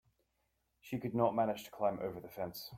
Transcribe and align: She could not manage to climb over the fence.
She 0.79 0.97
could 0.97 1.13
not 1.13 1.35
manage 1.35 1.63
to 1.65 1.69
climb 1.69 1.99
over 2.01 2.19
the 2.19 2.27
fence. 2.27 2.69